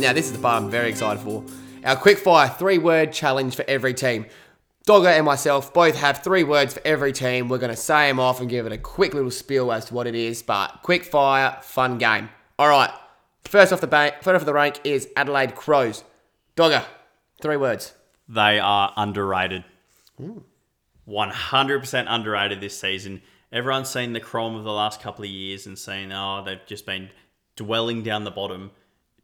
Now, 0.00 0.14
this 0.14 0.26
is 0.26 0.32
the 0.32 0.38
part 0.38 0.62
I'm 0.62 0.70
very 0.70 0.88
excited 0.88 1.22
for. 1.22 1.44
Our 1.84 1.94
quickfire 1.94 2.56
three 2.56 2.78
word 2.78 3.12
challenge 3.12 3.54
for 3.54 3.66
every 3.68 3.92
team. 3.92 4.24
Dogger 4.86 5.08
and 5.08 5.26
myself 5.26 5.74
both 5.74 5.94
have 5.96 6.24
three 6.24 6.42
words 6.42 6.72
for 6.72 6.80
every 6.86 7.12
team. 7.12 7.50
We're 7.50 7.58
going 7.58 7.74
to 7.74 7.76
say 7.76 8.08
them 8.08 8.18
off 8.18 8.40
and 8.40 8.48
give 8.48 8.64
it 8.64 8.72
a 8.72 8.78
quick 8.78 9.12
little 9.12 9.30
spiel 9.30 9.70
as 9.70 9.84
to 9.86 9.94
what 9.94 10.06
it 10.06 10.14
is, 10.14 10.42
but 10.42 10.82
quickfire, 10.82 11.62
fun 11.62 11.98
game. 11.98 12.30
All 12.58 12.68
right, 12.68 12.90
first 13.44 13.74
off 13.74 13.82
the 13.82 13.86
bank, 13.86 14.14
first 14.22 14.40
off 14.40 14.46
the 14.46 14.54
rank 14.54 14.80
is 14.84 15.06
Adelaide 15.16 15.54
Crows. 15.54 16.02
Dogger, 16.56 16.82
three 17.42 17.58
words. 17.58 17.92
They 18.26 18.58
are 18.58 18.94
underrated. 18.96 19.64
100% 21.06 22.04
underrated 22.08 22.60
this 22.62 22.80
season. 22.80 23.20
Everyone's 23.52 23.90
seen 23.90 24.14
the 24.14 24.20
Chrome 24.20 24.56
of 24.56 24.64
the 24.64 24.72
last 24.72 25.02
couple 25.02 25.24
of 25.24 25.30
years 25.30 25.66
and 25.66 25.78
saying, 25.78 26.10
oh, 26.10 26.42
they've 26.42 26.64
just 26.66 26.86
been 26.86 27.10
dwelling 27.56 28.02
down 28.02 28.24
the 28.24 28.30
bottom. 28.30 28.70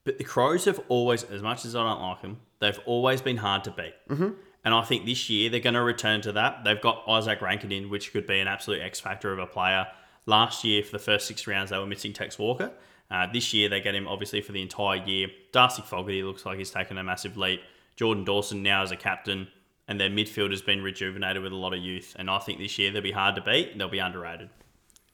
But 0.07 0.19
the 0.19 0.25
Crows 0.25 0.67
have 0.67 0.81
always, 0.89 1.25
as 1.25 1.43
much 1.43 1.65
as 1.65 1.75
I 1.75 1.83
don't 1.83 2.01
like 2.01 2.23
them, 2.23 2.39
they've 2.61 2.79
always 2.87 3.21
been 3.21 3.39
hard 3.39 3.65
to 3.65 3.73
beat. 3.73 3.95
Mm-hmm. 4.09 4.29
And 4.65 4.75
I 4.75 4.83
think 4.83 5.05
this 5.05 5.29
year 5.29 5.51
they're 5.51 5.59
going 5.59 5.75
to 5.75 5.83
return 5.83 6.21
to 6.23 6.33
that. 6.33 6.63
They've 6.65 6.81
got 6.81 7.05
Izak 7.07 7.41
Rankine 7.41 7.73
in, 7.73 7.91
which 7.91 8.13
could 8.13 8.25
be 8.25 8.39
an 8.39 8.47
absolute 8.47 8.81
X 8.81 9.01
factor 9.01 9.33
of 9.33 9.41
a 9.41 9.47
player. 9.47 9.89
Last 10.25 10.63
year, 10.63 10.85
for 10.85 10.93
the 10.93 11.01
first 11.01 11.27
six 11.27 11.49
rounds, 11.49 11.71
they 11.71 11.79
were 11.79 11.87
missing 11.87 12.13
Tex 12.13 12.39
Walker. 12.39 12.71
Uh, 13.11 13.27
this 13.33 13.53
year, 13.53 13.69
they 13.69 13.81
get 13.81 13.97
him 13.97 14.07
obviously 14.07 14.41
for 14.41 14.53
the 14.53 14.63
entire 14.63 15.05
year. 15.05 15.27
Darcy 15.51 15.83
Fogarty 15.83 16.23
looks 16.23 16.47
like 16.47 16.59
he's 16.59 16.71
taken 16.71 16.99
a 16.99 17.05
massive 17.05 17.37
leap. 17.37 17.61
Jordan 17.97 18.25
Dawson 18.25 18.63
now 18.63 18.83
as 18.85 18.93
a 18.93 18.97
captain, 18.97 19.49
and 19.89 19.99
their 19.99 20.11
midfield 20.11 20.51
has 20.51 20.63
been 20.63 20.83
rejuvenated 20.83 21.43
with 21.43 21.53
a 21.53 21.57
lot 21.57 21.75
of 21.75 21.81
youth. 21.81 22.15
And 22.17 22.31
I 22.31 22.39
think 22.39 22.61
this 22.61 22.79
year 22.79 22.93
they'll 22.93 23.03
be 23.03 23.11
hard 23.11 23.35
to 23.35 23.41
beat. 23.41 23.77
They'll 23.77 23.89
be 23.89 23.99
underrated. 23.99 24.51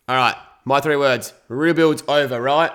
All 0.07 0.17
right, 0.17 0.37
my 0.67 0.81
three 0.81 0.97
words. 0.97 1.33
Rebuild's 1.49 2.05
over, 2.09 2.41
right? 2.41 2.73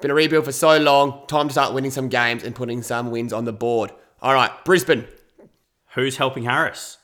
It's 0.00 0.04
been 0.04 0.12
a 0.12 0.14
rebuild 0.14 0.46
for 0.46 0.52
so 0.52 0.78
long. 0.78 1.26
Time 1.26 1.48
to 1.48 1.52
start 1.52 1.74
winning 1.74 1.90
some 1.90 2.08
games 2.08 2.42
and 2.42 2.54
putting 2.54 2.80
some 2.82 3.10
wins 3.10 3.34
on 3.34 3.44
the 3.44 3.52
board. 3.52 3.92
All 4.22 4.32
right, 4.32 4.50
Brisbane. 4.64 5.06
Who's 5.92 6.16
helping 6.16 6.44
Harris? 6.44 6.96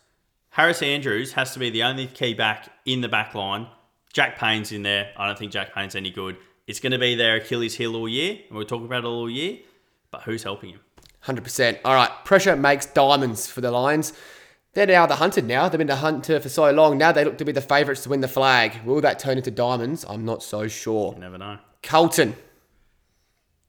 Harris 0.48 0.80
Andrews 0.80 1.34
has 1.34 1.52
to 1.52 1.58
be 1.58 1.68
the 1.68 1.82
only 1.82 2.06
key 2.06 2.32
back 2.32 2.70
in 2.86 3.02
the 3.02 3.08
back 3.10 3.34
line. 3.34 3.66
Jack 4.14 4.38
Payne's 4.38 4.72
in 4.72 4.82
there. 4.82 5.10
I 5.14 5.26
don't 5.26 5.38
think 5.38 5.52
Jack 5.52 5.74
Payne's 5.74 5.94
any 5.94 6.08
good. 6.08 6.38
It's 6.66 6.80
going 6.80 6.92
to 6.92 6.98
be 6.98 7.14
their 7.14 7.36
Achilles 7.36 7.74
heel 7.74 7.94
all 7.96 8.08
year, 8.08 8.38
and 8.48 8.56
we're 8.56 8.64
talking 8.64 8.86
about 8.86 9.04
it 9.04 9.08
all 9.08 9.28
year. 9.28 9.58
But 10.10 10.22
who's 10.22 10.44
helping 10.44 10.70
him? 10.70 10.80
100%. 11.26 11.80
All 11.84 11.94
right, 11.94 12.24
pressure 12.24 12.56
makes 12.56 12.86
diamonds 12.86 13.46
for 13.46 13.60
the 13.60 13.70
Lions. 13.70 14.14
They're 14.72 14.86
now 14.86 15.04
the 15.04 15.16
hunted 15.16 15.44
now. 15.44 15.68
They've 15.68 15.76
been 15.76 15.86
the 15.86 15.96
hunter 15.96 16.40
for 16.40 16.48
so 16.48 16.70
long. 16.70 16.96
Now 16.96 17.12
they 17.12 17.26
look 17.26 17.36
to 17.36 17.44
be 17.44 17.52
the 17.52 17.60
favourites 17.60 18.04
to 18.04 18.08
win 18.08 18.22
the 18.22 18.26
flag. 18.28 18.82
Will 18.86 19.02
that 19.02 19.18
turn 19.18 19.36
into 19.36 19.50
diamonds? 19.50 20.06
I'm 20.08 20.24
not 20.24 20.42
so 20.42 20.66
sure. 20.66 21.12
You 21.12 21.20
never 21.20 21.36
know. 21.36 21.58
Carlton. 21.82 22.36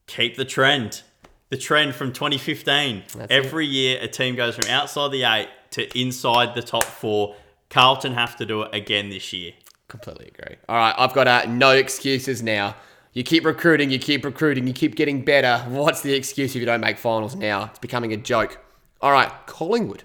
Keep 0.08 0.36
the 0.38 0.46
trend. 0.46 1.04
The 1.50 1.58
trend 1.58 1.96
from 1.96 2.12
2015. 2.12 3.04
That's 3.16 3.32
Every 3.32 3.66
year, 3.66 4.00
a 4.02 4.08
team 4.08 4.36
goes 4.36 4.56
from 4.56 4.70
outside 4.70 5.12
the 5.12 5.24
eight 5.24 5.50
to 5.72 5.98
inside 5.98 6.56
the 6.56 6.62
top 6.62 6.84
four. 6.84 7.36
Carlton 7.70 8.14
have 8.14 8.36
to 8.38 8.46
do 8.46 8.64
it 8.64 8.74
again 8.74 9.10
this 9.10 9.32
year. 9.34 9.54
Completely 9.88 10.32
agree. 10.34 10.58
All 10.68 10.76
right, 10.76 10.96
I've 10.98 11.14
got 11.14 11.28
uh, 11.28 11.46
no 11.48 11.72
excuses 11.72 12.42
now. 12.44 12.76
You 13.14 13.24
keep 13.24 13.46
recruiting, 13.46 13.90
you 13.90 14.00
keep 14.00 14.26
recruiting, 14.26 14.68
you 14.68 14.74
keep 14.74 14.96
getting 14.96 15.24
better. 15.24 15.60
What's 15.70 16.02
the 16.02 16.14
excuse 16.14 16.56
if 16.56 16.60
you 16.60 16.66
don't 16.66 16.82
make 16.82 16.98
finals 16.98 17.36
now? 17.36 17.66
It's 17.66 17.80
becoming 17.80 18.14
a 18.14 18.18
joke. 18.18 18.60
All 19.02 19.12
right, 19.12 19.32
Collingwood. 19.46 20.04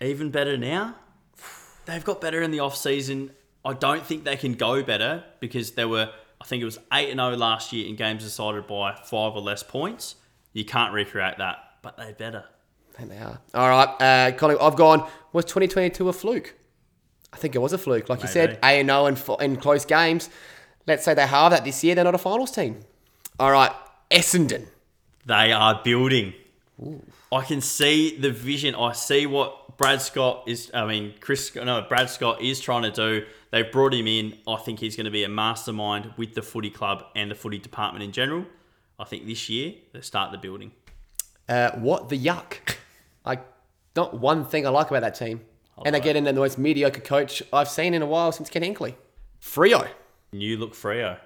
Even 0.00 0.30
better 0.30 0.56
now. 0.56 0.96
They've 1.84 2.04
got 2.04 2.20
better 2.20 2.40
in 2.42 2.50
the 2.50 2.60
off 2.60 2.76
season. 2.76 3.32
I 3.64 3.74
don't 3.74 4.04
think 4.04 4.24
they 4.24 4.36
can 4.36 4.54
go 4.54 4.82
better 4.82 5.24
because 5.40 5.72
there 5.72 5.88
were, 5.88 6.10
I 6.42 6.44
think 6.44 6.60
it 6.60 6.64
was 6.64 6.80
8 6.92 7.08
and 7.10 7.20
0 7.20 7.36
last 7.36 7.72
year 7.72 7.86
in 7.86 7.94
games 7.94 8.24
decided 8.24 8.66
by 8.66 8.96
five 8.96 9.36
or 9.36 9.40
less 9.40 9.62
points. 9.62 10.16
You 10.52 10.64
can't 10.64 10.92
recreate 10.92 11.38
that, 11.38 11.58
but 11.82 11.96
they're 11.96 12.14
better. 12.14 12.44
Think 12.94 13.10
they 13.10 13.18
are. 13.18 13.38
All 13.54 13.68
right, 13.68 13.88
uh, 14.02 14.32
Collingwood. 14.36 14.66
I've 14.66 14.76
gone. 14.76 15.08
Was 15.32 15.44
2022 15.44 16.08
a 16.08 16.12
fluke? 16.12 16.56
I 17.32 17.36
think 17.36 17.54
it 17.54 17.60
was 17.60 17.72
a 17.72 17.78
fluke. 17.78 18.08
Like 18.08 18.22
you 18.22 18.28
said, 18.28 18.58
A 18.64 18.80
and 18.80 18.90
O 18.90 19.06
and 19.06 19.22
in 19.40 19.56
close 19.56 19.84
games. 19.84 20.30
Let's 20.84 21.04
say 21.04 21.14
they 21.14 21.28
have 21.28 21.52
that 21.52 21.64
this 21.64 21.84
year. 21.84 21.94
They're 21.94 22.02
not 22.02 22.16
a 22.16 22.18
finals 22.18 22.50
team. 22.50 22.80
All 23.38 23.52
right, 23.52 23.70
Essendon. 24.10 24.66
They 25.24 25.52
are 25.52 25.80
building. 25.84 26.34
I 27.30 27.42
can 27.42 27.60
see 27.60 28.16
the 28.18 28.32
vision. 28.32 28.74
I 28.74 28.92
see 28.92 29.26
what 29.26 29.61
Brad 29.82 30.00
Scott 30.00 30.44
is. 30.46 30.70
I 30.72 30.86
mean, 30.86 31.12
Chris. 31.18 31.52
No, 31.56 31.82
Brad 31.82 32.08
Scott 32.08 32.40
is 32.40 32.60
trying 32.60 32.82
to 32.84 32.92
do. 32.92 33.26
They've 33.50 33.70
brought 33.70 33.92
him 33.92 34.06
in. 34.06 34.38
I 34.46 34.54
think 34.56 34.78
he's 34.78 34.94
going 34.94 35.06
to 35.06 35.10
be 35.10 35.24
a 35.24 35.28
mastermind 35.28 36.12
with 36.16 36.34
the 36.34 36.42
footy 36.42 36.70
club 36.70 37.04
and 37.16 37.28
the 37.28 37.34
footy 37.34 37.58
department 37.58 38.04
in 38.04 38.12
general. 38.12 38.46
I 39.00 39.04
think 39.04 39.26
this 39.26 39.48
year 39.48 39.74
they 39.92 40.00
start 40.00 40.30
the 40.30 40.38
building. 40.38 40.70
Uh, 41.48 41.72
what 41.72 42.08
the 42.08 42.16
yuck? 42.16 42.76
I 43.26 43.40
not 43.96 44.14
one 44.14 44.44
thing 44.44 44.68
I 44.68 44.70
like 44.70 44.88
about 44.88 45.00
that 45.02 45.16
team, 45.16 45.40
and 45.84 45.96
they 45.96 46.00
get 46.00 46.14
in 46.14 46.22
the 46.22 46.32
most 46.32 46.58
mediocre 46.58 47.00
coach 47.00 47.42
I've 47.52 47.68
seen 47.68 47.92
in 47.92 48.02
a 48.02 48.06
while 48.06 48.30
since 48.30 48.48
Ken 48.48 48.62
Hinkley. 48.62 48.94
Freo. 49.42 49.88
New 50.32 50.58
look 50.58 50.74
Freo. 50.74 51.18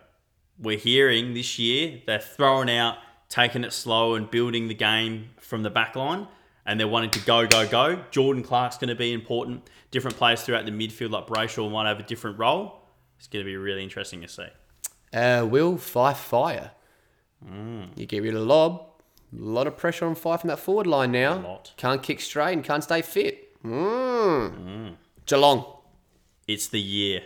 We're 0.59 0.78
hearing 0.78 1.34
this 1.34 1.59
year 1.59 2.00
they're 2.06 2.21
throwing 2.21 2.71
out, 2.71 2.97
taking 3.28 3.65
it 3.65 3.75
slow 3.75 4.15
and 4.15 4.31
building 4.31 4.69
the 4.69 4.75
game 4.75 5.28
from 5.37 5.62
the 5.62 5.71
back 5.71 5.94
line. 5.94 6.27
And 6.66 6.81
they're 6.81 6.88
wanting 6.88 7.10
to 7.10 7.21
go, 7.21 7.47
go, 7.47 7.66
go. 7.66 8.03
Jordan 8.10 8.43
Clark's 8.43 8.77
going 8.77 8.88
to 8.88 8.97
be 8.97 9.12
important. 9.12 9.69
Different 9.93 10.16
players 10.16 10.43
throughout 10.43 10.66
the 10.66 10.72
midfield, 10.72 11.10
like 11.10 11.27
Brayshaw, 11.27 11.71
might 11.71 11.87
have 11.87 12.00
a 12.00 12.03
different 12.03 12.38
role. 12.38 12.82
It's 13.19 13.28
going 13.28 13.44
to 13.44 13.49
be 13.49 13.56
really 13.56 13.82
interesting 13.82 14.21
to 14.22 14.28
see. 14.28 14.47
Uh, 15.12 15.47
will 15.49 15.76
Fyfe 15.76 16.16
fire? 16.16 16.72
You 17.97 18.06
get 18.06 18.22
rid 18.22 18.34
of 18.34 18.43
Lobb. 18.43 18.82
A 19.32 19.43
lot 19.43 19.66
of 19.66 19.76
pressure 19.76 20.06
on 20.06 20.15
Fyfe 20.16 20.41
from 20.41 20.49
that 20.49 20.59
forward 20.59 20.87
line 20.87 21.12
now. 21.12 21.38
lot. 21.38 21.72
Can't 21.76 22.03
kick 22.03 22.21
straight 22.21 22.53
and 22.55 22.65
can't 22.65 22.82
stay 22.82 23.03
fit. 23.03 23.62
Mm. 23.62 24.97
Geelong. 25.26 25.65
It's 26.47 26.69
the 26.69 26.81
year. 26.81 27.22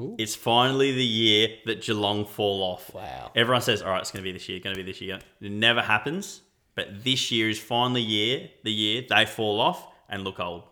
Ooh. 0.00 0.16
It's 0.18 0.34
finally 0.34 0.92
the 0.92 1.04
year 1.04 1.48
that 1.66 1.82
Geelong 1.82 2.26
fall 2.26 2.62
off. 2.62 2.92
Wow. 2.92 3.30
Everyone 3.36 3.62
says, 3.62 3.82
all 3.82 3.90
right, 3.90 4.00
it's 4.00 4.10
going 4.10 4.22
to 4.22 4.28
be 4.28 4.32
this 4.32 4.48
year, 4.48 4.58
going 4.58 4.74
to 4.74 4.82
be 4.82 4.90
this 4.90 5.00
year. 5.00 5.20
It 5.40 5.52
never 5.52 5.80
happens. 5.82 6.40
But 6.74 7.04
this 7.04 7.30
year 7.30 7.48
is 7.48 7.58
finally 7.58 8.02
year, 8.02 8.50
the 8.62 8.72
year 8.72 9.04
they 9.08 9.26
fall 9.26 9.60
off 9.60 9.86
and 10.08 10.24
look 10.24 10.40
old. 10.40 10.64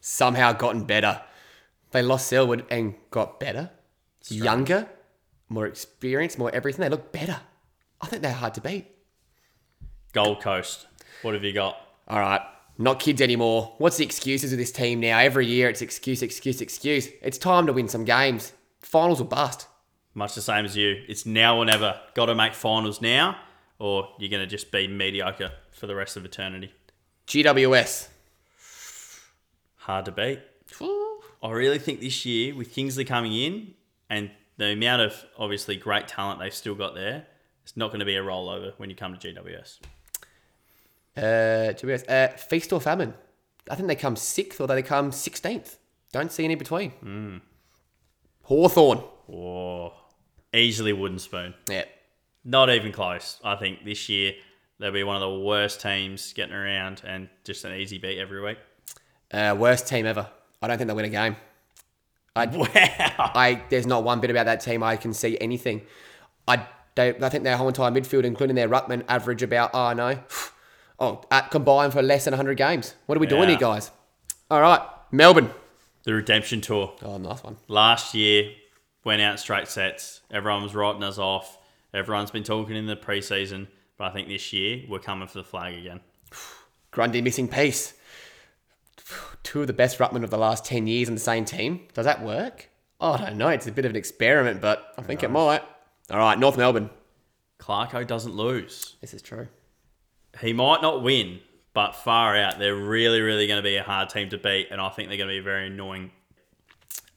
Somehow 0.00 0.52
gotten 0.52 0.84
better. 0.84 1.20
They 1.90 2.02
lost 2.02 2.28
Selwood 2.28 2.64
and 2.70 2.94
got 3.10 3.40
better. 3.40 3.70
Younger, 4.28 4.88
more 5.48 5.66
experienced, 5.66 6.38
more 6.38 6.54
everything. 6.54 6.82
They 6.82 6.88
look 6.88 7.12
better. 7.12 7.40
I 8.00 8.06
think 8.06 8.22
they're 8.22 8.32
hard 8.32 8.54
to 8.54 8.60
beat. 8.60 8.86
Gold 10.12 10.40
Coast. 10.40 10.86
What 11.22 11.34
have 11.34 11.44
you 11.44 11.52
got? 11.52 11.76
All 12.06 12.20
right, 12.20 12.40
not 12.78 13.00
kids 13.00 13.20
anymore. 13.20 13.74
What's 13.78 13.96
the 13.96 14.04
excuses 14.04 14.52
of 14.52 14.58
this 14.58 14.70
team 14.70 15.00
now? 15.00 15.18
Every 15.18 15.46
year 15.46 15.68
it's 15.68 15.82
excuse, 15.82 16.22
excuse, 16.22 16.60
excuse. 16.60 17.08
It's 17.22 17.38
time 17.38 17.66
to 17.66 17.72
win 17.72 17.88
some 17.88 18.04
games. 18.04 18.52
Finals 18.80 19.18
will 19.18 19.26
bust. 19.26 19.66
Much 20.14 20.34
the 20.34 20.40
same 20.40 20.64
as 20.64 20.76
you. 20.76 21.02
It's 21.08 21.26
now 21.26 21.58
or 21.58 21.64
never. 21.64 22.00
Got 22.14 22.26
to 22.26 22.34
make 22.34 22.54
finals 22.54 23.00
now, 23.00 23.36
or 23.78 24.08
you're 24.18 24.30
going 24.30 24.42
to 24.42 24.46
just 24.46 24.70
be 24.72 24.88
mediocre 24.88 25.52
for 25.72 25.86
the 25.86 25.94
rest 25.94 26.16
of 26.16 26.24
eternity. 26.24 26.72
GWS. 27.26 28.08
Hard 29.76 30.04
to 30.06 30.12
beat. 30.12 30.40
I 31.42 31.50
really 31.50 31.78
think 31.78 32.00
this 32.00 32.26
year, 32.26 32.54
with 32.54 32.72
Kingsley 32.72 33.04
coming 33.04 33.32
in 33.32 33.74
and 34.10 34.30
the 34.56 34.72
amount 34.72 35.02
of 35.02 35.24
obviously 35.38 35.76
great 35.76 36.08
talent 36.08 36.40
they've 36.40 36.52
still 36.52 36.74
got 36.74 36.94
there, 36.94 37.26
it's 37.62 37.76
not 37.76 37.88
going 37.88 38.00
to 38.00 38.06
be 38.06 38.16
a 38.16 38.22
rollover 38.22 38.72
when 38.78 38.90
you 38.90 38.96
come 38.96 39.16
to 39.16 39.34
GWS. 39.34 39.78
Uh, 41.16 41.20
GWS. 41.74 42.08
Uh, 42.08 42.36
feast 42.36 42.72
or 42.72 42.80
famine. 42.80 43.14
I 43.70 43.74
think 43.74 43.88
they 43.88 43.94
come 43.94 44.16
sixth 44.16 44.60
or 44.60 44.66
they 44.66 44.82
come 44.82 45.10
16th. 45.10 45.76
Don't 46.12 46.32
see 46.32 46.44
any 46.44 46.54
between. 46.54 47.42
Hawthorn. 48.42 49.02
Oh, 49.30 49.92
easily 50.54 50.92
wooden 50.92 51.18
spoon. 51.18 51.54
Yeah. 51.68 51.84
Not 52.48 52.70
even 52.70 52.92
close. 52.92 53.38
I 53.44 53.56
think 53.56 53.84
this 53.84 54.08
year 54.08 54.32
they'll 54.80 54.90
be 54.90 55.04
one 55.04 55.16
of 55.16 55.20
the 55.20 55.38
worst 55.40 55.82
teams 55.82 56.32
getting 56.32 56.54
around 56.54 57.02
and 57.04 57.28
just 57.44 57.62
an 57.66 57.74
easy 57.74 57.98
beat 57.98 58.18
every 58.18 58.40
week. 58.40 58.56
Uh, 59.30 59.54
worst 59.58 59.86
team 59.86 60.06
ever. 60.06 60.26
I 60.62 60.66
don't 60.66 60.78
think 60.78 60.88
they'll 60.88 60.96
win 60.96 61.04
a 61.04 61.10
game. 61.10 61.36
I, 62.34 62.46
Wow. 63.18 63.32
I 63.34 63.62
there's 63.68 63.86
not 63.86 64.02
one 64.02 64.20
bit 64.20 64.30
about 64.30 64.46
that 64.46 64.62
team 64.62 64.82
I 64.82 64.96
can 64.96 65.12
see 65.12 65.36
anything. 65.42 65.82
I 66.46 66.66
don't. 66.94 67.22
I 67.22 67.28
think 67.28 67.44
their 67.44 67.58
whole 67.58 67.68
entire 67.68 67.90
midfield, 67.90 68.24
including 68.24 68.56
their 68.56 68.68
ruckman, 68.68 69.04
average 69.08 69.42
about 69.42 69.72
oh 69.74 69.92
no, 69.92 70.18
oh 70.98 71.20
at 71.30 71.50
combined 71.50 71.92
for 71.92 72.00
less 72.00 72.24
than 72.24 72.32
100 72.32 72.56
games. 72.56 72.94
What 73.04 73.18
are 73.18 73.20
we 73.20 73.26
doing 73.26 73.50
here, 73.50 73.58
guys? 73.58 73.90
All 74.50 74.62
right, 74.62 74.80
Melbourne. 75.12 75.50
The 76.04 76.14
redemption 76.14 76.62
tour. 76.62 76.94
Oh, 77.02 77.18
nice 77.18 77.44
one. 77.44 77.58
Last 77.68 78.14
year 78.14 78.52
went 79.04 79.20
out 79.20 79.38
straight 79.38 79.68
sets. 79.68 80.22
Everyone 80.30 80.62
was 80.62 80.74
writing 80.74 81.02
us 81.02 81.18
off. 81.18 81.57
Everyone's 81.94 82.30
been 82.30 82.44
talking 82.44 82.76
in 82.76 82.86
the 82.86 82.96
preseason, 82.96 83.66
but 83.96 84.04
I 84.04 84.10
think 84.10 84.28
this 84.28 84.52
year 84.52 84.82
we're 84.88 84.98
coming 84.98 85.26
for 85.28 85.38
the 85.38 85.44
flag 85.44 85.74
again. 85.74 86.00
Grundy 86.90 87.22
missing 87.22 87.48
piece. 87.48 87.94
Two 89.42 89.62
of 89.62 89.66
the 89.66 89.72
best 89.72 89.98
ruckmen 89.98 90.24
of 90.24 90.30
the 90.30 90.38
last 90.38 90.64
10 90.64 90.86
years 90.86 91.08
in 91.08 91.14
the 91.14 91.20
same 91.20 91.44
team. 91.44 91.86
Does 91.94 92.04
that 92.04 92.22
work? 92.22 92.68
Oh, 93.00 93.12
I 93.12 93.18
don't 93.18 93.38
know. 93.38 93.48
It's 93.48 93.66
a 93.66 93.72
bit 93.72 93.84
of 93.84 93.90
an 93.90 93.96
experiment, 93.96 94.60
but 94.60 94.92
I 94.98 95.02
think 95.02 95.22
it 95.22 95.30
might. 95.30 95.62
All 96.10 96.18
right, 96.18 96.38
North 96.38 96.58
Melbourne. 96.58 96.90
Clarko 97.58 98.06
doesn't 98.06 98.34
lose. 98.34 98.96
This 99.00 99.14
is 99.14 99.22
true. 99.22 99.48
he 100.40 100.52
might 100.52 100.82
not 100.82 101.02
win, 101.02 101.40
but 101.74 101.92
far 101.92 102.36
out, 102.36 102.58
they're 102.58 102.74
really, 102.74 103.20
really 103.20 103.46
going 103.46 103.58
to 103.58 103.62
be 103.62 103.76
a 103.76 103.82
hard 103.82 104.08
team 104.08 104.28
to 104.30 104.38
beat, 104.38 104.68
and 104.70 104.80
I 104.80 104.88
think 104.90 105.08
they're 105.08 105.18
going 105.18 105.28
to 105.28 105.34
be 105.34 105.40
very 105.40 105.66
annoying. 105.66 106.10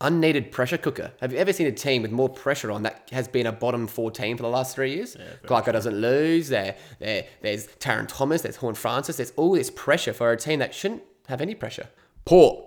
Unneeded 0.01 0.51
pressure 0.51 0.79
cooker. 0.79 1.11
Have 1.21 1.31
you 1.31 1.37
ever 1.37 1.53
seen 1.53 1.67
a 1.67 1.71
team 1.71 2.01
with 2.01 2.11
more 2.11 2.27
pressure 2.27 2.71
on 2.71 2.81
that 2.83 3.07
has 3.11 3.27
been 3.27 3.45
a 3.45 3.51
bottom 3.51 3.85
four 3.85 4.09
team 4.09 4.35
for 4.35 4.41
the 4.41 4.49
last 4.49 4.75
three 4.75 4.95
years? 4.95 5.13
very 5.13 5.29
Clarko 5.45 5.71
doesn't 5.71 5.95
lose. 5.95 6.49
There, 6.49 6.75
there, 6.97 7.25
there's 7.41 7.67
Tarryn 7.67 8.07
Thomas. 8.07 8.41
There's 8.41 8.55
Horne-Francis. 8.55 9.17
There's 9.17 9.31
all 9.35 9.53
this 9.53 9.69
pressure 9.69 10.11
for 10.11 10.31
a 10.31 10.37
team 10.37 10.57
that 10.59 10.73
shouldn't 10.73 11.03
have 11.27 11.39
any 11.39 11.53
pressure. 11.53 11.87
Port. 12.25 12.65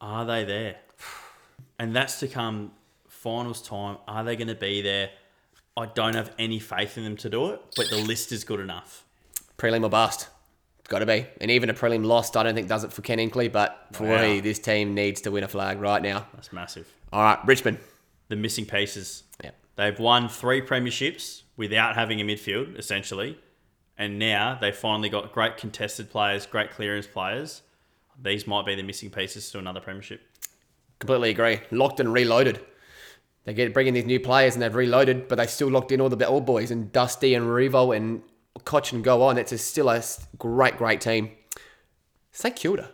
Are 0.00 0.26
they 0.26 0.44
there? 0.44 0.76
And 1.78 1.96
that's 1.96 2.20
to 2.20 2.28
come 2.28 2.72
finals 3.08 3.62
time. 3.62 3.96
Are 4.06 4.22
they 4.22 4.36
going 4.36 4.48
to 4.48 4.54
be 4.54 4.82
there? 4.82 5.08
I 5.76 5.86
don't 5.86 6.14
have 6.14 6.32
any 6.38 6.58
faith 6.60 6.98
in 6.98 7.04
them 7.04 7.16
to 7.16 7.30
do 7.30 7.48
it, 7.48 7.62
but 7.76 7.88
the 7.88 7.96
list 7.96 8.30
is 8.30 8.44
good 8.44 8.60
enough. 8.60 9.04
Prelim 9.56 9.82
or 9.84 9.88
bust. 9.88 10.28
Got 10.88 10.98
to 11.00 11.06
be. 11.06 11.26
And 11.40 11.50
even 11.50 11.70
a 11.70 11.74
prelim 11.74 12.04
lost, 12.04 12.36
I 12.36 12.42
don't 12.42 12.54
think 12.54 12.68
does 12.68 12.84
it 12.84 12.92
for 12.92 13.02
Ken 13.02 13.18
Hinkley. 13.18 13.50
But 13.50 13.86
for 13.92 14.06
Wow. 14.06 14.40
this 14.42 14.58
team 14.58 14.94
needs 14.94 15.20
to 15.22 15.30
win 15.30 15.42
a 15.44 15.48
flag 15.48 15.80
right 15.80 16.02
now. 16.02 16.26
That's 16.34 16.52
massive. 16.52 16.92
All 17.12 17.22
right, 17.22 17.38
Richmond. 17.46 17.78
The 18.28 18.36
missing 18.36 18.66
pieces. 18.66 19.22
Yeah. 19.42 19.50
They've 19.76 19.98
won 19.98 20.28
three 20.28 20.60
premierships 20.60 21.42
without 21.56 21.94
having 21.94 22.20
a 22.20 22.24
midfield, 22.24 22.78
essentially. 22.78 23.38
And 23.96 24.18
now 24.18 24.58
they've 24.60 24.74
finally 24.76 25.08
got 25.08 25.32
great 25.32 25.56
contested 25.56 26.10
players, 26.10 26.46
great 26.46 26.70
clearance 26.72 27.06
players. 27.06 27.62
These 28.20 28.46
might 28.46 28.66
be 28.66 28.74
the 28.74 28.82
missing 28.82 29.10
pieces 29.10 29.50
to 29.52 29.58
another 29.58 29.80
premiership. 29.80 30.20
Completely 30.98 31.30
agree. 31.30 31.60
Locked 31.70 32.00
and 32.00 32.12
reloaded. 32.12 32.60
They 33.44 33.52
get 33.54 33.74
bringing 33.74 33.94
these 33.94 34.06
new 34.06 34.20
players 34.20 34.54
and 34.54 34.62
they've 34.62 34.74
reloaded, 34.74 35.28
but 35.28 35.36
they 35.36 35.46
still 35.46 35.68
locked 35.70 35.92
in 35.92 36.00
all 36.00 36.08
the 36.08 36.26
old 36.26 36.46
boys 36.46 36.70
and 36.70 36.90
Dusty 36.92 37.34
and 37.34 37.46
Revo 37.46 37.94
and 37.94 38.22
Koch 38.64 38.92
and 38.92 39.02
go 39.02 39.22
on. 39.22 39.38
It's 39.38 39.52
a, 39.52 39.58
still 39.58 39.88
a 39.88 40.02
great, 40.38 40.76
great 40.76 41.00
team. 41.00 41.30
St 42.32 42.54
Kilda. 42.54 42.90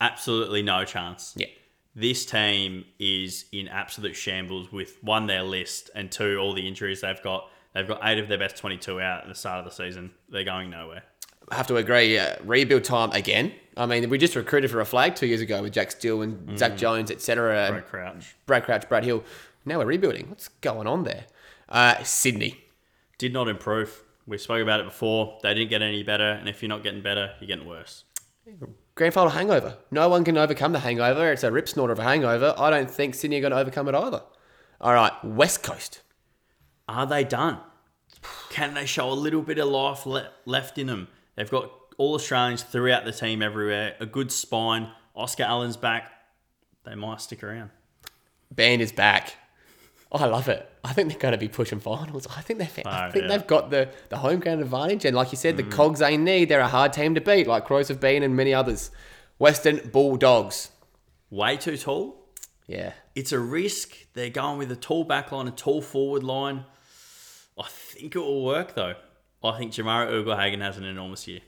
Absolutely 0.00 0.62
no 0.62 0.84
chance. 0.84 1.34
Yeah. 1.36 1.46
This 1.94 2.24
team 2.24 2.84
is 2.98 3.46
in 3.52 3.68
absolute 3.68 4.14
shambles 4.14 4.72
with 4.72 5.02
one, 5.02 5.26
their 5.26 5.42
list, 5.42 5.90
and 5.94 6.10
two, 6.10 6.38
all 6.38 6.54
the 6.54 6.66
injuries 6.66 7.00
they've 7.00 7.22
got. 7.22 7.48
They've 7.74 7.86
got 7.86 8.00
eight 8.04 8.18
of 8.18 8.28
their 8.28 8.38
best 8.38 8.56
22 8.56 9.00
out 9.00 9.22
at 9.22 9.28
the 9.28 9.34
start 9.34 9.58
of 9.58 9.64
the 9.64 9.70
season. 9.70 10.12
They're 10.28 10.44
going 10.44 10.70
nowhere. 10.70 11.02
I 11.50 11.56
have 11.56 11.66
to 11.66 11.76
agree. 11.76 12.16
Uh, 12.18 12.36
rebuild 12.44 12.84
time 12.84 13.10
again. 13.12 13.52
I 13.76 13.86
mean, 13.86 14.08
we 14.08 14.18
just 14.18 14.36
recruited 14.36 14.70
for 14.70 14.80
a 14.80 14.84
flag 14.84 15.16
two 15.16 15.26
years 15.26 15.40
ago 15.40 15.62
with 15.62 15.72
Jack 15.72 15.90
Steele 15.90 16.22
and 16.22 16.58
Zak 16.58 16.76
Jones, 16.76 17.10
etc. 17.10 17.68
Brad 17.70 17.86
Crouch. 17.86 18.36
Brad 18.46 18.64
Crouch, 18.64 18.88
Brad 18.88 19.04
Hill. 19.04 19.24
Now 19.64 19.78
we're 19.78 19.86
rebuilding. 19.86 20.28
What's 20.28 20.48
going 20.48 20.86
on 20.86 21.04
there? 21.04 21.24
Uh, 21.68 22.02
Sydney. 22.02 22.56
Did 23.18 23.32
not 23.32 23.48
improve. 23.48 24.02
We 24.30 24.38
spoke 24.38 24.62
about 24.62 24.78
it 24.78 24.84
before. 24.84 25.38
They 25.42 25.52
didn't 25.54 25.70
get 25.70 25.82
any 25.82 26.04
better, 26.04 26.22
and 26.22 26.48
if 26.48 26.62
you're 26.62 26.68
not 26.68 26.84
getting 26.84 27.02
better, 27.02 27.34
you're 27.40 27.48
getting 27.48 27.66
worse. 27.66 28.04
Grand 28.94 29.12
final 29.12 29.30
hangover. 29.30 29.76
No 29.90 30.08
one 30.08 30.22
can 30.22 30.38
overcome 30.38 30.72
the 30.72 30.78
hangover. 30.78 31.32
It's 31.32 31.42
a 31.42 31.50
rip 31.50 31.68
snorter 31.68 31.92
of 31.92 31.98
a 31.98 32.04
hangover. 32.04 32.54
I 32.56 32.70
don't 32.70 32.88
think 32.88 33.16
Sydney 33.16 33.38
are 33.38 33.40
going 33.40 33.50
to 33.50 33.58
overcome 33.58 33.88
it 33.88 33.94
either. 33.96 34.22
All 34.80 34.94
right, 34.94 35.12
West 35.24 35.64
Coast. 35.64 36.02
Are 36.88 37.06
they 37.06 37.24
done? 37.24 37.58
Can 38.50 38.74
they 38.74 38.86
show 38.86 39.10
a 39.10 39.14
little 39.14 39.42
bit 39.42 39.58
of 39.58 39.68
life 39.68 40.06
le- 40.06 40.30
left 40.46 40.78
in 40.78 40.86
them? 40.86 41.08
They've 41.34 41.50
got 41.50 41.72
all 41.98 42.14
Australians 42.14 42.62
throughout 42.62 43.04
the 43.04 43.12
team 43.12 43.42
everywhere, 43.42 43.96
a 43.98 44.06
good 44.06 44.30
spine. 44.30 44.92
Oscar 45.16 45.42
Allen's 45.42 45.76
back. 45.76 46.08
They 46.84 46.94
might 46.94 47.20
stick 47.20 47.42
around. 47.42 47.70
Band 48.52 48.80
is 48.80 48.92
back. 48.92 49.34
Oh, 50.12 50.18
I 50.18 50.26
love 50.26 50.48
it. 50.48 50.68
I 50.82 50.92
think 50.92 51.08
they're 51.08 51.18
going 51.18 51.32
to 51.32 51.38
be 51.38 51.48
pushing 51.48 51.78
finals. 51.78 52.26
I 52.36 52.40
think 52.40 52.58
they've, 52.58 52.86
I 52.86 53.10
think 53.10 53.24
yeah. 53.24 53.28
they've 53.28 53.46
got 53.46 53.70
the, 53.70 53.90
the 54.08 54.16
home 54.16 54.40
ground 54.40 54.60
advantage. 54.60 55.04
And 55.04 55.14
like 55.14 55.30
you 55.30 55.38
said, 55.38 55.56
the 55.56 55.62
mm. 55.62 55.70
cogs 55.70 56.00
they 56.00 56.16
need, 56.16 56.48
they're 56.48 56.60
a 56.60 56.66
hard 56.68 56.92
team 56.92 57.14
to 57.14 57.20
beat, 57.20 57.46
like 57.46 57.64
Crows 57.64 57.88
have 57.88 58.00
been 58.00 58.22
and 58.24 58.34
many 58.34 58.52
others. 58.52 58.90
Western 59.38 59.88
Bulldogs. 59.90 60.70
Way 61.30 61.56
too 61.56 61.76
tall. 61.76 62.26
Yeah. 62.66 62.92
It's 63.14 63.30
a 63.30 63.38
risk. 63.38 63.94
They're 64.14 64.30
going 64.30 64.58
with 64.58 64.72
a 64.72 64.76
tall 64.76 65.04
back 65.04 65.30
line, 65.30 65.46
a 65.46 65.52
tall 65.52 65.80
forward 65.80 66.24
line. 66.24 66.64
I 67.58 67.68
think 67.68 68.16
it 68.16 68.20
will 68.20 68.44
work 68.44 68.74
though. 68.74 68.94
I 69.44 69.58
think 69.58 69.72
Jamarra 69.72 70.10
Ugle-Hagan 70.12 70.60
has 70.60 70.76
an 70.76 70.84
enormous 70.84 71.28
year. 71.28 71.40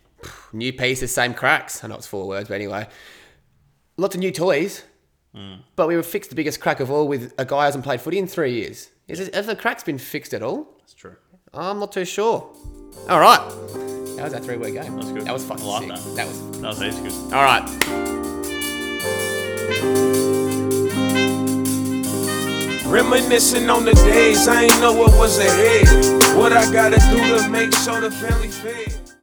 New 0.52 0.72
pieces, 0.72 1.12
same 1.12 1.34
cracks. 1.34 1.82
I 1.82 1.88
know 1.88 1.96
it's 1.96 2.06
four 2.06 2.28
words, 2.28 2.48
but 2.48 2.54
anyway. 2.54 2.86
Lots 3.96 4.14
of 4.14 4.20
new 4.20 4.30
toys. 4.30 4.84
But 5.76 5.88
we 5.88 5.96
were 5.96 6.02
fixed 6.02 6.30
the 6.30 6.36
biggest 6.36 6.60
crack 6.60 6.80
of 6.80 6.90
all 6.90 7.08
with 7.08 7.32
a 7.38 7.44
guy 7.44 7.56
who 7.60 7.64
hasn't 7.64 7.84
played 7.84 8.00
footy 8.00 8.18
in 8.18 8.26
three 8.26 8.52
years. 8.52 8.90
Is 9.08 9.20
it, 9.20 9.34
have 9.34 9.46
the 9.46 9.56
cracks 9.56 9.82
been 9.82 9.98
fixed 9.98 10.34
at 10.34 10.42
all? 10.42 10.68
That's 10.80 10.94
true. 10.94 11.16
I'm 11.54 11.78
not 11.78 11.92
too 11.92 12.04
sure. 12.04 12.50
All 13.08 13.20
right. 13.20 13.40
That 14.16 14.24
was 14.24 14.34
our 14.34 14.40
three 14.40 14.56
word 14.56 14.72
game. 14.74 14.84
That 14.84 14.92
was 14.92 15.12
good. 15.12 15.24
That 15.24 15.32
was 15.32 15.44
fucking 15.44 15.64
I 15.64 15.68
like 15.68 15.98
sick. 15.98 16.04
that. 16.04 16.14
that 16.16 16.26
was. 16.28 16.60
That 16.60 16.68
was 16.68 16.80
heaps 16.80 17.00
good. 17.18 17.32
All 17.32 17.44
right. 17.44 18.72
Reminiscing 22.86 23.70
on 23.70 23.84
the 23.86 23.94
days 23.94 24.46
I 24.48 24.64
ain't 24.64 24.80
know 24.80 24.92
what 24.92 25.12
was 25.16 25.38
ahead. 25.38 25.86
What 26.36 26.52
I 26.52 26.70
gotta 26.70 26.98
do 27.10 27.38
to 27.38 27.48
make 27.48 27.72
sure 27.72 28.00
the 28.00 28.10
family 28.10 28.48
fed. 28.48 29.01